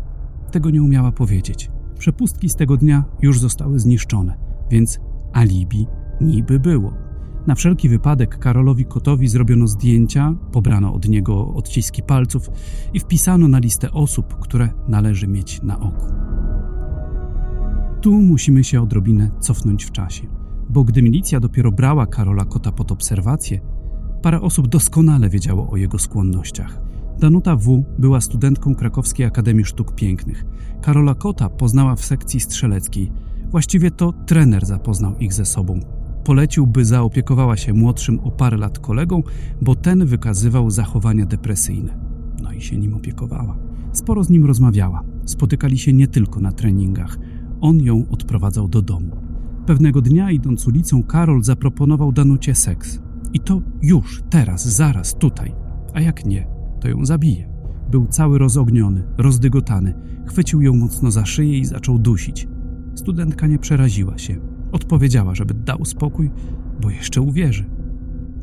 [0.51, 1.71] Tego nie umiała powiedzieć.
[1.99, 4.37] Przepustki z tego dnia już zostały zniszczone,
[4.71, 4.99] więc
[5.33, 5.87] alibi
[6.21, 7.04] niby było.
[7.47, 12.49] Na wszelki wypadek Karolowi Kotowi zrobiono zdjęcia, pobrano od niego odciski palców
[12.93, 16.05] i wpisano na listę osób, które należy mieć na oku.
[18.01, 20.27] Tu musimy się odrobinę cofnąć w czasie,
[20.69, 23.59] bo gdy milicja dopiero brała Karola Kota pod obserwację,
[24.21, 26.81] parę osób doskonale wiedziało o jego skłonnościach.
[27.19, 27.83] Danuta W.
[27.99, 30.45] była studentką Krakowskiej Akademii Sztuk Pięknych.
[30.81, 33.11] Karola Kota poznała w sekcji strzeleckiej.
[33.49, 35.94] Właściwie to trener zapoznał ich ze sobą.
[36.25, 39.23] Polecił, by zaopiekowała się młodszym o parę lat kolegą,
[39.61, 41.97] bo ten wykazywał zachowania depresyjne.
[42.41, 43.57] No i się nim opiekowała.
[43.91, 45.03] Sporo z nim rozmawiała.
[45.25, 47.17] Spotykali się nie tylko na treningach.
[47.61, 49.17] On ją odprowadzał do domu.
[49.65, 52.99] Pewnego dnia, idąc ulicą, Karol zaproponował Danucie seks.
[53.33, 55.55] I to już, teraz, zaraz, tutaj.
[55.93, 56.47] A jak nie,
[56.79, 57.49] to ją zabije.
[57.91, 59.93] Był cały rozogniony, rozdygotany.
[60.25, 62.47] Chwycił ją mocno za szyję i zaczął dusić.
[62.95, 64.54] Studentka nie przeraziła się.
[64.75, 66.31] Odpowiedziała, żeby dał spokój,
[66.81, 67.65] bo jeszcze uwierzy.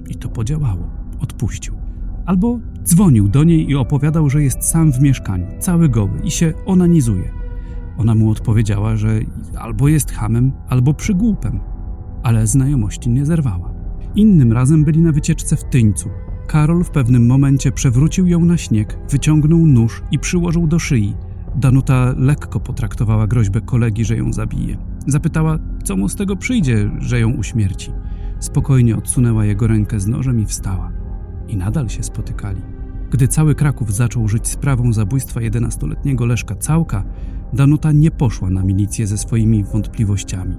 [0.09, 0.91] I to podziałało.
[1.21, 1.75] Odpuścił.
[2.27, 6.53] Albo dzwonił do niej i opowiadał, że jest sam w mieszkaniu, cały goły i się
[6.67, 7.31] onanizuje.
[7.99, 9.21] Ona mu odpowiedziała, że
[9.59, 11.61] albo jest hamem, albo przygłupem,
[12.23, 13.75] ale znajomości nie zerwała.
[14.15, 16.09] Innym razem byli na wycieczce w Tyńcu.
[16.47, 21.15] Karol w pewnym momencie przewrócił ją na śnieg, wyciągnął nóż i przyłożył do szyi.
[21.57, 24.92] Danuta lekko potraktowała groźbę kolegi, że ją zabije.
[25.07, 27.93] Zapytała, co mu z tego przyjdzie, że ją uśmierci.
[28.39, 30.93] Spokojnie odsunęła jego rękę z nożem i wstała.
[31.49, 32.63] I nadal się spotykali.
[33.11, 37.05] Gdy cały Kraków zaczął żyć sprawą zabójstwa 11-letniego Leszka Całka,
[37.53, 40.57] Danuta nie poszła na milicję ze swoimi wątpliwościami.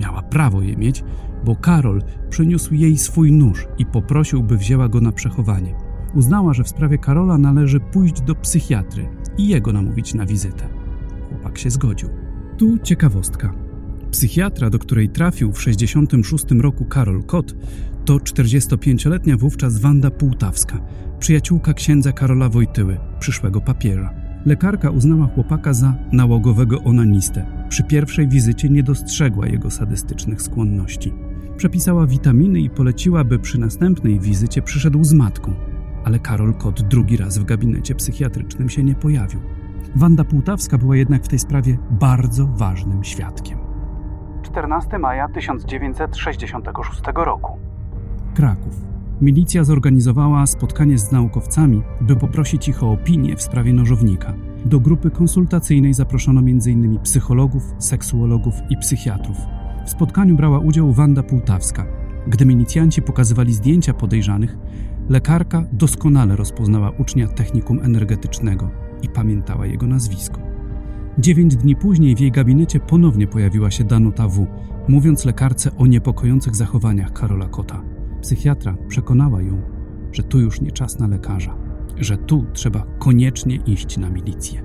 [0.00, 1.04] Miała prawo je mieć,
[1.44, 5.74] bo Karol przyniósł jej swój nóż i poprosił, by wzięła go na przechowanie.
[6.14, 10.68] Uznała, że w sprawie Karola należy pójść do psychiatry i jego namówić na wizytę.
[11.28, 12.08] Chłopak się zgodził.
[12.58, 13.65] Tu ciekawostka.
[14.16, 17.54] Psychiatra, do której trafił w 1966 roku Karol Kot,
[18.04, 20.80] to 45-letnia wówczas Wanda Półtawska,
[21.18, 24.14] przyjaciółka księdza Karola Wojtyły, przyszłego papieża.
[24.46, 27.46] Lekarka uznała chłopaka za nałogowego onanistę.
[27.68, 31.12] Przy pierwszej wizycie nie dostrzegła jego sadystycznych skłonności.
[31.56, 35.54] Przepisała witaminy i poleciła, by przy następnej wizycie przyszedł z matką.
[36.04, 39.40] Ale Karol Kot drugi raz w gabinecie psychiatrycznym się nie pojawił.
[39.96, 43.65] Wanda Półtawska była jednak w tej sprawie bardzo ważnym świadkiem.
[44.56, 47.52] 14 maja 1966 roku.
[48.34, 48.74] Kraków.
[49.20, 54.34] Milicja zorganizowała spotkanie z naukowcami, by poprosić ich o opinię w sprawie nożownika.
[54.64, 56.98] Do grupy konsultacyjnej zaproszono m.in.
[56.98, 59.36] psychologów, seksuologów i psychiatrów.
[59.86, 61.86] W spotkaniu brała udział Wanda Półtawska.
[62.26, 64.56] Gdy milicjanci pokazywali zdjęcia podejrzanych,
[65.08, 68.70] lekarka doskonale rozpoznała ucznia technikum energetycznego
[69.02, 70.55] i pamiętała jego nazwisko.
[71.18, 74.46] Dziewięć dni później w jej gabinecie ponownie pojawiła się Danuta W.,
[74.88, 77.82] mówiąc lekarce o niepokojących zachowaniach Karola Kota.
[78.22, 79.62] Psychiatra przekonała ją,
[80.12, 81.56] że tu już nie czas na lekarza,
[81.96, 84.62] że tu trzeba koniecznie iść na milicję.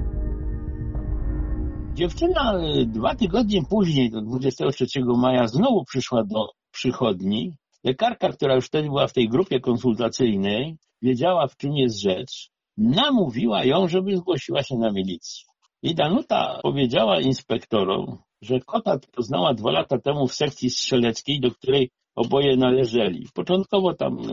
[1.93, 4.85] Dziewczyna y, dwa tygodnie później, do 23
[5.17, 7.53] maja, znowu przyszła do przychodni.
[7.83, 13.65] Lekarka, która już wtedy była w tej grupie konsultacyjnej, wiedziała, w czym jest rzecz, namówiła
[13.65, 15.50] ją, żeby zgłosiła się na milicję.
[15.84, 21.89] I Danuta powiedziała inspektorom, że kota poznała dwa lata temu w sekcji strzeleckiej, do której
[22.15, 23.28] oboje należeli.
[23.34, 24.24] Początkowo tam y,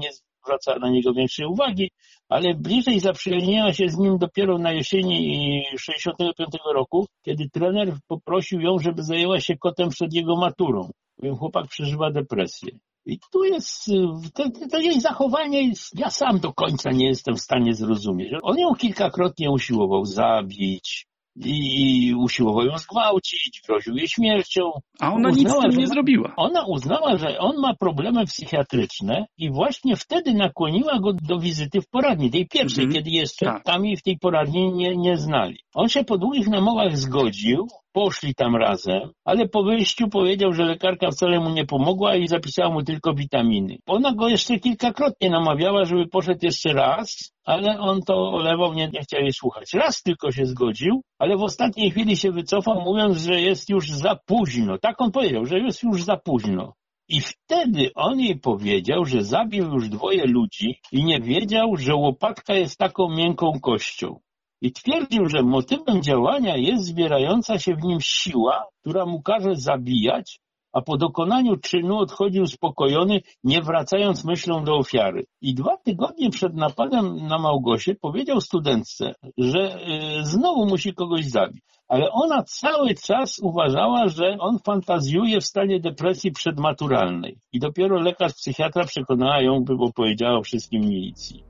[0.00, 0.10] nie
[0.44, 1.90] zwraca na niego większej uwagi,
[2.28, 8.78] ale bliżej zaprzyjaźniła się z nim dopiero na jesieni 65 roku, kiedy trener poprosił ją,
[8.78, 10.90] żeby zajęła się kotem przed jego maturą.
[11.18, 12.68] Bowiem chłopak przeżywa depresję.
[13.06, 13.92] I tu jest, y,
[14.34, 18.32] to, to jej zachowanie, ja sam do końca nie jestem w stanie zrozumieć.
[18.42, 24.70] On ją kilkakrotnie usiłował zabić, i usiłował ją zgwałcić, groził jej śmiercią.
[25.00, 26.32] A ona uznała, nic z tym nie zrobiła.
[26.36, 31.88] Ona uznała, że on ma problemy psychiatryczne i właśnie wtedy nakłoniła go do wizyty w
[31.88, 32.98] poradni, tej pierwszej, mm -hmm.
[32.98, 33.64] kiedy jeszcze tak.
[33.64, 35.58] tam i w tej poradni nie, nie znali.
[35.74, 41.10] On się po długich namowach zgodził, poszli tam razem, ale po wyjściu powiedział, że lekarka
[41.10, 43.76] wcale mu nie pomogła i zapisała mu tylko witaminy.
[43.86, 49.00] Ona go jeszcze kilkakrotnie namawiała, żeby poszedł jeszcze raz, ale on to olewał, nie, nie
[49.00, 49.72] chciał jej słuchać.
[49.74, 54.16] Raz tylko się zgodził, ale w ostatniej chwili się wycofał, mówiąc, że jest już za
[54.26, 54.78] późno.
[54.78, 56.74] Tak on powiedział, że jest już za późno.
[57.08, 62.54] I wtedy on jej powiedział, że zabił już dwoje ludzi i nie wiedział, że łopatka
[62.54, 64.20] jest taką miękką kością
[64.60, 70.40] i twierdził, że motywem działania jest zbierająca się w nim siła, która mu każe zabijać,
[70.72, 75.26] a po dokonaniu czynu odchodził spokojony, nie wracając myślą do ofiary.
[75.40, 79.76] I dwa tygodnie przed napadem na Małgosię powiedział studentce, że
[80.20, 81.62] y, znowu musi kogoś zabić.
[81.88, 87.36] Ale ona cały czas uważała, że on fantazjuje w stanie depresji przedmaturalnej.
[87.52, 91.49] I dopiero lekarz psychiatra przekonała ją, by opowiedziała wszystkim milicji.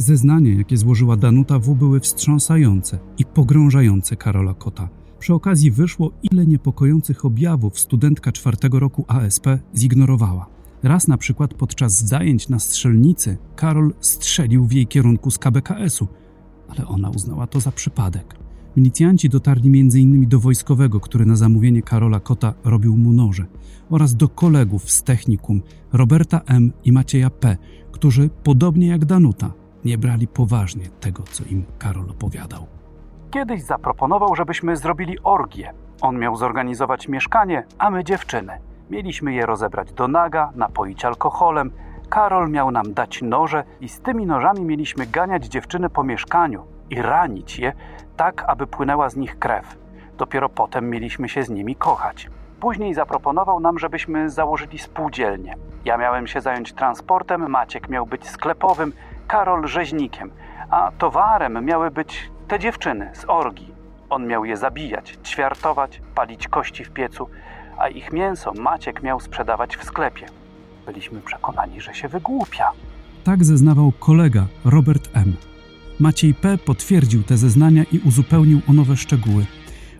[0.00, 4.88] Zeznania, jakie złożyła Danuta W., były wstrząsające i pogrążające Karola Kota.
[5.18, 10.46] Przy okazji wyszło, ile niepokojących objawów studentka czwartego roku ASP zignorowała.
[10.82, 16.08] Raz na przykład podczas zajęć na strzelnicy Karol strzelił w jej kierunku z KBKS-u,
[16.68, 18.34] ale ona uznała to za przypadek.
[18.76, 20.28] Milicjanci dotarli m.in.
[20.28, 23.46] do wojskowego, który na zamówienie Karola Kota robił mu noże,
[23.90, 26.72] oraz do kolegów z technikum Roberta M.
[26.84, 27.56] i Macieja P.,
[27.92, 32.66] którzy, podobnie jak Danuta, nie brali poważnie tego, co im Karol opowiadał.
[33.30, 35.72] Kiedyś zaproponował, żebyśmy zrobili orgię.
[36.00, 38.58] On miał zorganizować mieszkanie, a my dziewczyny.
[38.90, 41.70] Mieliśmy je rozebrać do naga, napoić alkoholem.
[42.08, 47.02] Karol miał nam dać noże i z tymi nożami mieliśmy ganiać dziewczyny po mieszkaniu i
[47.02, 47.72] ranić je
[48.16, 49.78] tak, aby płynęła z nich krew.
[50.18, 52.30] Dopiero potem mieliśmy się z nimi kochać.
[52.60, 55.54] Później zaproponował nam, żebyśmy założyli spółdzielnię.
[55.84, 58.92] Ja miałem się zająć transportem, Maciek miał być sklepowym,
[59.30, 60.30] Karol rzeźnikiem,
[60.70, 63.66] a towarem miały być te dziewczyny z orgi.
[64.10, 67.28] On miał je zabijać, ćwiartować, palić kości w piecu,
[67.78, 70.26] a ich mięso Maciek miał sprzedawać w sklepie.
[70.86, 72.70] Byliśmy przekonani, że się wygłupia.
[73.24, 75.36] Tak zeznawał kolega Robert M.
[76.00, 76.58] Maciej P.
[76.58, 79.46] potwierdził te zeznania i uzupełnił o nowe szczegóły.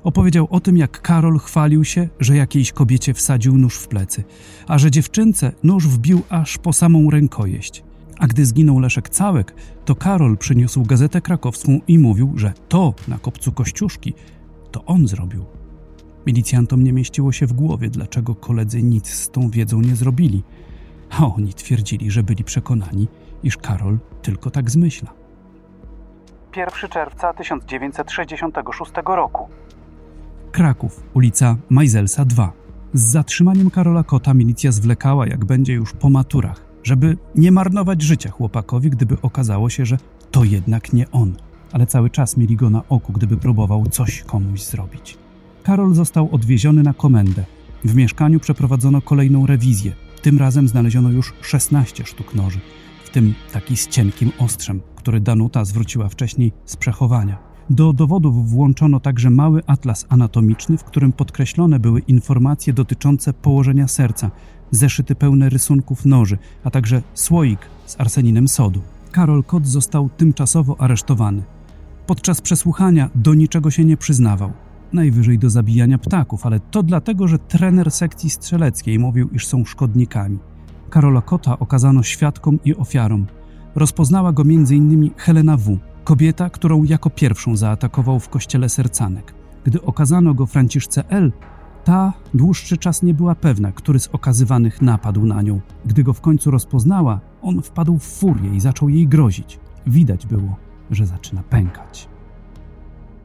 [0.05, 4.25] Opowiedział o tym, jak Karol chwalił się, że jakiejś kobiecie wsadził nóż w plecy,
[4.69, 7.90] a że dziewczynce nóż wbił aż po samą rękojeść.
[8.21, 9.55] A gdy zginął Leszek Całek,
[9.85, 14.15] to Karol przyniósł gazetę krakowską i mówił, że to na kopcu Kościuszki
[14.71, 15.45] to on zrobił.
[16.27, 20.43] Milicjantom nie mieściło się w głowie, dlaczego koledzy nic z tą wiedzą nie zrobili,
[21.11, 23.09] a oni twierdzili, że byli przekonani,
[23.43, 25.13] iż Karol tylko tak zmyśla.
[26.57, 29.49] 1 czerwca 1966 roku.
[30.53, 32.53] Kraków, ulica Majzelsa 2.
[32.93, 38.31] Z zatrzymaniem Karola Kota milicja zwlekała, jak będzie już po maturach, żeby nie marnować życia
[38.31, 39.99] chłopakowi, gdyby okazało się, że
[40.31, 41.37] to jednak nie on.
[41.73, 45.19] Ale cały czas mieli go na oku, gdyby próbował coś komuś zrobić.
[45.63, 47.45] Karol został odwieziony na komendę.
[47.85, 49.93] W mieszkaniu przeprowadzono kolejną rewizję.
[50.23, 52.61] Tym razem znaleziono już 16 sztuk noży,
[53.05, 57.51] w tym taki z cienkim ostrzem, który Danuta zwróciła wcześniej z przechowania.
[57.71, 64.31] Do dowodów włączono także mały atlas anatomiczny, w którym podkreślone były informacje dotyczące położenia serca,
[64.71, 68.81] zeszyty pełne rysunków noży, a także słoik z arseninem sodu.
[69.13, 71.43] Karol Kot został tymczasowo aresztowany.
[72.07, 74.53] Podczas przesłuchania do niczego się nie przyznawał.
[74.93, 80.39] Najwyżej do zabijania ptaków, ale to dlatego, że trener sekcji strzeleckiej mówił, iż są szkodnikami.
[80.91, 83.27] Karola Kota okazano świadkom i ofiarom.
[83.75, 85.11] Rozpoznała go m.in.
[85.17, 89.35] Helena W., kobieta, którą jako pierwszą zaatakował w kościele Sercanek.
[89.65, 91.33] Gdy okazano go Franciszce L.,
[91.85, 95.61] ta dłuższy czas nie była pewna, który z okazywanych napadł na nią.
[95.85, 99.59] Gdy go w końcu rozpoznała, on wpadł w furię i zaczął jej grozić.
[99.87, 100.57] Widać było,
[100.91, 102.09] że zaczyna pękać.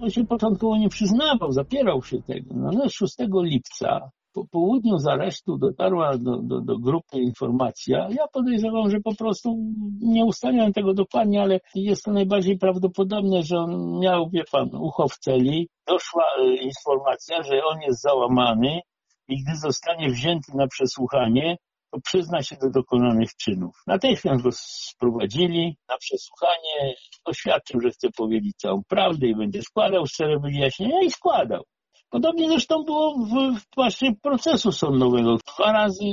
[0.01, 2.55] On się początkowo nie przyznawał, zapierał się tego.
[2.55, 8.07] No, ale 6 lipca po południu z aresztu dotarła do, do, do grupy informacja.
[8.09, 9.55] Ja podejrzewam, że po prostu
[10.01, 15.07] nie ustaliłem tego dokładnie, ale jest to najbardziej prawdopodobne, że on miał, wie pan, ucho
[15.07, 15.69] w celi.
[15.87, 18.79] Doszła e, informacja, że on jest załamany
[19.27, 21.57] i gdy zostanie wzięty na przesłuchanie,
[21.91, 23.75] to przyzna się do dokonanych czynów.
[23.87, 26.95] Natychmiast go sprowadzili na przesłuchanie,
[27.25, 31.63] oświadczył, że chce powiedzieć całą prawdę i będzie składał szczere wyjaśnienia i składał.
[32.09, 35.37] Podobnie zresztą było w, właśnie procesu sądowego.
[35.55, 36.05] Dwa razy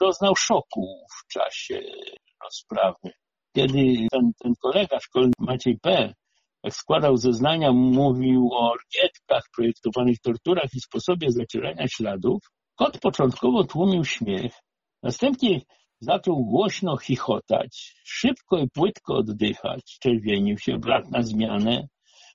[0.00, 0.86] doznał szoku
[1.18, 1.80] w czasie
[2.44, 3.12] rozprawy.
[3.56, 6.14] Kiedy ten, ten kolega szkolny Maciej P.
[6.64, 12.38] jak składał zeznania, mówił o orgietkach, projektowanych torturach i sposobie zacierania śladów,
[12.76, 14.52] kot początkowo tłumił śmiech,
[15.02, 15.60] następnie
[16.00, 21.88] zaczął głośno chichotać, szybko i płytko oddychać, czerwienił się, brak na zmianę,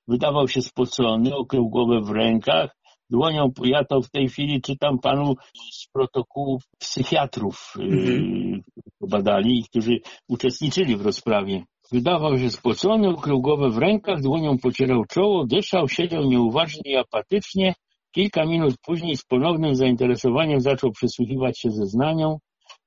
[0.08, 2.76] wydawał się spocony, okrył głowę w rękach,
[3.14, 5.36] dłonią, ja to w tej chwili czytam panu
[5.72, 8.62] z protokołów psychiatrów, mm
[9.08, 11.64] badali, którzy uczestniczyli w rozprawie.
[11.92, 17.74] Wydawał się spocony, ukrył głowę w rękach, dłonią pocierał czoło, dyszał, siedział nieuważnie i apatycznie.
[18.12, 22.38] Kilka minut później z ponownym zainteresowaniem zaczął przysłuchiwać się zeznaniom.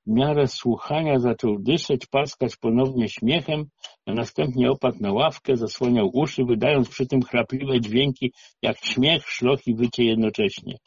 [0.07, 3.65] W miarę słuchania zaczął dyszeć, paskać ponownie śmiechem,
[4.05, 9.67] a następnie opadł na ławkę, zasłaniał uszy, wydając przy tym chrapliwe dźwięki, jak śmiech, szloch
[9.67, 10.77] i wycie jednocześnie.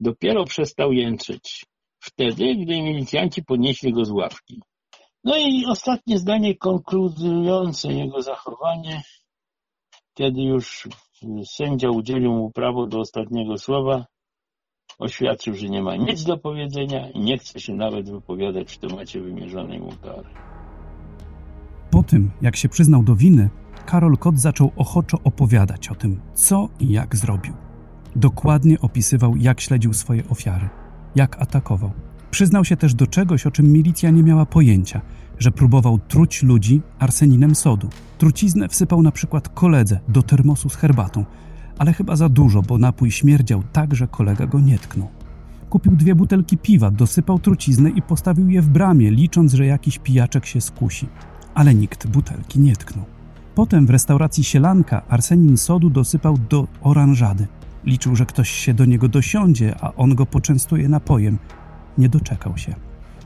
[0.00, 1.64] Dopiero przestał jęczyć.
[1.98, 4.60] Wtedy, gdy milicjanci podnieśli go z ławki.
[5.24, 9.02] No i ostatnie zdanie konkludujące jego zachowanie,
[10.14, 10.88] kiedy już
[11.44, 14.06] sędzia udzielił mu prawo do ostatniego słowa,
[14.98, 19.20] Oświadczył, że nie ma nic do powiedzenia i nie chce się nawet wypowiadać w temacie
[19.20, 20.28] wymierzonej mu kary.
[21.90, 23.50] Po tym, jak się przyznał do winy,
[23.86, 27.54] Karol Kot zaczął ochoczo opowiadać o tym, co i jak zrobił.
[28.16, 30.68] Dokładnie opisywał, jak śledził swoje ofiary,
[31.16, 31.90] jak atakował.
[32.30, 35.00] Przyznał się też do czegoś, o czym milicja nie miała pojęcia,
[35.38, 37.88] że próbował truć ludzi arseninem sodu.
[38.18, 41.24] Truciznę wsypał na przykład koledze do termosu z herbatą,
[41.78, 45.08] ale chyba za dużo, bo napój śmierdział tak, że kolega go nie tknął.
[45.70, 50.46] Kupił dwie butelki piwa, dosypał truciznę i postawił je w bramie, licząc, że jakiś pijaczek
[50.46, 51.08] się skusi.
[51.54, 53.04] Ale nikt butelki nie tknął.
[53.54, 57.46] Potem w restauracji Sielanka arsenin sodu dosypał do oranżady.
[57.84, 61.38] Liczył, że ktoś się do niego dosiądzie, a on go poczęstuje napojem.
[61.98, 62.74] Nie doczekał się.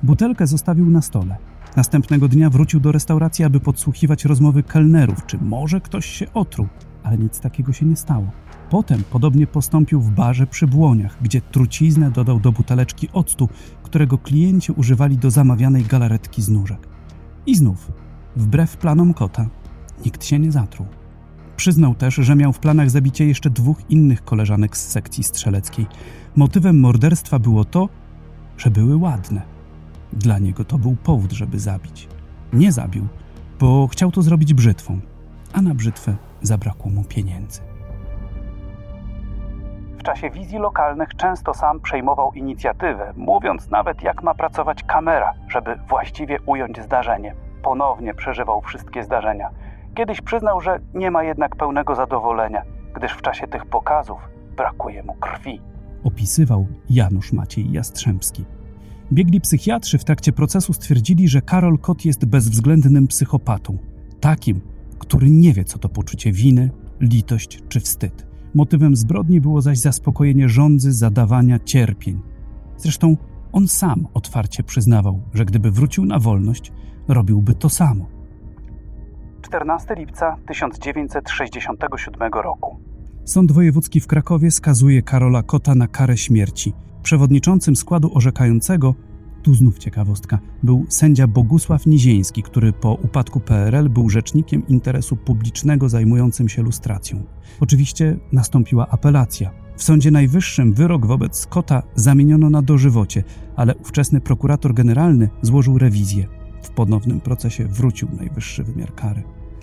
[0.02, 1.36] Butelkę zostawił na stole.
[1.76, 6.68] Następnego dnia wrócił do restauracji, aby podsłuchiwać rozmowy kelnerów, czy może ktoś się otruł
[7.08, 8.30] ale nic takiego się nie stało.
[8.70, 13.48] Potem podobnie postąpił w barze przy Błoniach, gdzie truciznę dodał do buteleczki octu,
[13.82, 16.88] którego klienci używali do zamawianej galaretki z nóżek.
[17.46, 17.92] I znów,
[18.36, 19.48] wbrew planom kota,
[20.04, 20.86] nikt się nie zatruł.
[21.56, 25.86] Przyznał też, że miał w planach zabicie jeszcze dwóch innych koleżanek z sekcji strzeleckiej.
[26.36, 27.88] Motywem morderstwa było to,
[28.56, 29.42] że były ładne.
[30.12, 32.08] Dla niego to był powód, żeby zabić.
[32.52, 33.08] Nie zabił,
[33.60, 35.00] bo chciał to zrobić brzytwą,
[35.52, 37.60] a na brzytwę zabrakło mu pieniędzy.
[39.98, 45.76] W czasie wizji lokalnych często sam przejmował inicjatywę, mówiąc nawet jak ma pracować kamera, żeby
[45.88, 47.34] właściwie ująć zdarzenie.
[47.62, 49.50] Ponownie przeżywał wszystkie zdarzenia.
[49.94, 52.62] Kiedyś przyznał, że nie ma jednak pełnego zadowolenia,
[52.94, 54.18] gdyż w czasie tych pokazów
[54.56, 55.60] brakuje mu krwi.
[56.04, 58.44] Opisywał Janusz Maciej Jastrzębski.
[59.12, 63.78] Biegli psychiatrzy w trakcie procesu stwierdzili, że Karol Kot jest bezwzględnym psychopatą.
[64.20, 64.60] Takim,
[64.98, 66.70] który nie wie, co to poczucie winy,
[67.00, 68.26] litość czy wstyd.
[68.54, 72.20] Motywem zbrodni było zaś zaspokojenie żądzy zadawania cierpień.
[72.76, 73.16] Zresztą
[73.52, 76.72] on sam otwarcie przyznawał, że gdyby wrócił na wolność,
[77.08, 78.06] robiłby to samo.
[79.42, 82.76] 14 lipca 1967 roku.
[83.24, 86.72] Sąd Wojewódzki w Krakowie skazuje Karola Kota na karę śmierci.
[87.02, 88.94] Przewodniczącym składu orzekającego,
[89.48, 95.88] tu znów ciekawostka, był sędzia Bogusław Nizieński, który po upadku PRL był rzecznikiem interesu publicznego
[95.88, 97.22] zajmującym się lustracją.
[97.60, 99.50] Oczywiście nastąpiła apelacja.
[99.76, 103.24] W Sądzie Najwyższym wyrok wobec Kota zamieniono na dożywocie,
[103.56, 106.26] ale ówczesny prokurator generalny złożył rewizję.
[106.62, 109.22] W ponownym procesie wrócił najwyższy wymiar kary.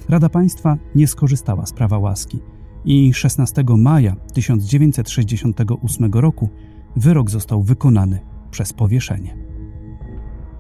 [0.10, 2.40] Rada Państwa nie skorzystała z prawa łaski
[2.86, 6.50] i 16 maja 1968 roku
[6.96, 8.20] wyrok został wykonany
[8.52, 9.45] przez powieszenie.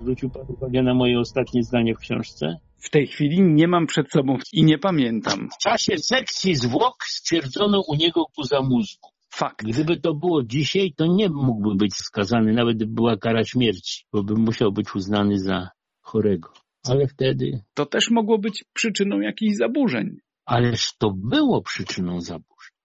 [0.05, 2.57] Zwrócił Pan uwagę na moje ostatnie zdanie w książce?
[2.77, 5.49] W tej chwili nie mam przed sobą i nie pamiętam.
[5.55, 9.09] W czasie sekcji zwłok stwierdzono u niego guza mózgu.
[9.29, 9.65] Fakt.
[9.65, 14.23] Gdyby to było dzisiaj, to nie mógłby być skazany, nawet gdyby była kara śmierci, bo
[14.23, 15.69] by musiał być uznany za
[16.01, 16.49] chorego.
[16.87, 20.17] Ale wtedy, To też mogło być przyczyną jakichś zaburzeń.
[20.45, 22.75] ależ to było przyczyną zaburzeń.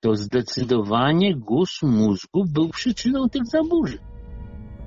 [0.00, 3.98] To zdecydowanie guz mózgu był przyczyną tych zaburzeń.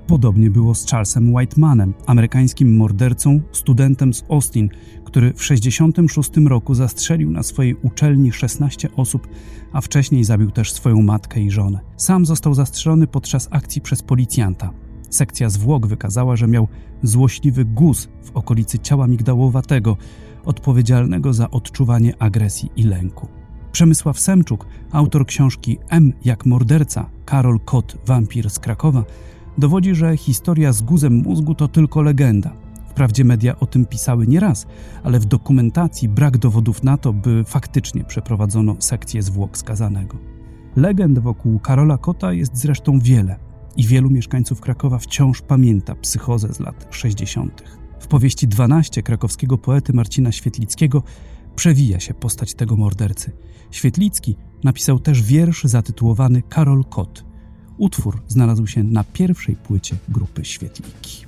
[0.06, 4.68] Podobnie było z Charlesem Whitemanem, amerykańskim mordercą, studentem z Austin,
[5.04, 9.28] który w 1966 roku zastrzelił na swojej uczelni 16 osób,
[9.72, 11.80] a wcześniej zabił też swoją matkę i żonę.
[11.96, 14.70] Sam został zastrzelony podczas akcji przez policjanta.
[15.10, 16.68] Sekcja zwłok wykazała, że miał
[17.02, 19.96] złośliwy guz w okolicy ciała migdałowatego,
[20.44, 23.28] odpowiedzialnego za odczuwanie agresji i lęku.
[23.72, 29.04] Przemysław Semczuk, autor książki M jak morderca, Karol Kot, wampir z Krakowa,
[29.58, 32.56] dowodzi, że historia z guzem mózgu to tylko legenda.
[32.88, 34.66] Wprawdzie media o tym pisały nieraz,
[35.02, 40.16] ale w dokumentacji brak dowodów na to, by faktycznie przeprowadzono sekcję zwłok skazanego.
[40.76, 43.36] Legend wokół Karola Kota jest zresztą wiele
[43.76, 47.62] i wielu mieszkańców Krakowa wciąż pamięta psychozę z lat 60.
[48.00, 51.02] W powieści 12 krakowskiego poety Marcina Świetlickiego
[51.56, 53.32] przewija się postać tego mordercy.
[53.70, 57.24] Świetlicki napisał też wiersz zatytułowany Karol Kot.
[57.78, 61.26] Utwór znalazł się na pierwszej płycie grupy Świetliki.